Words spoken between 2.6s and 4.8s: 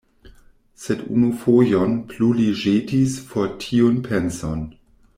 ĵetis for tiun penson.